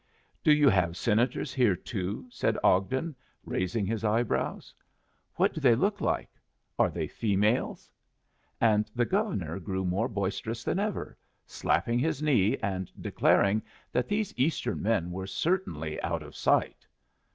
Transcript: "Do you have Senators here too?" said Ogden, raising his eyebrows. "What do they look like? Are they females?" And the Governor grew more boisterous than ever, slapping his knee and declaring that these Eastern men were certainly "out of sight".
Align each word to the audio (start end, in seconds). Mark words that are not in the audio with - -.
"Do 0.43 0.51
you 0.51 0.67
have 0.67 0.97
Senators 0.97 1.53
here 1.53 1.75
too?" 1.75 2.25
said 2.31 2.57
Ogden, 2.63 3.15
raising 3.45 3.85
his 3.85 4.03
eyebrows. 4.03 4.73
"What 5.35 5.53
do 5.53 5.61
they 5.61 5.75
look 5.75 6.01
like? 6.01 6.31
Are 6.79 6.89
they 6.89 7.07
females?" 7.07 7.87
And 8.59 8.89
the 8.95 9.05
Governor 9.05 9.59
grew 9.59 9.85
more 9.85 10.07
boisterous 10.07 10.63
than 10.63 10.79
ever, 10.79 11.15
slapping 11.45 11.99
his 11.99 12.19
knee 12.19 12.57
and 12.63 12.91
declaring 12.99 13.61
that 13.91 14.07
these 14.07 14.33
Eastern 14.39 14.81
men 14.81 15.11
were 15.11 15.27
certainly 15.27 16.01
"out 16.01 16.23
of 16.23 16.35
sight". 16.35 16.87